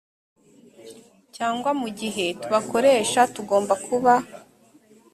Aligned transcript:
cyangwa 1.35 1.69
mu 1.79 1.87
gihe 1.99 2.25
tubakoresha 2.41 3.21
tugomba 3.35 3.73
kuba 3.85 4.13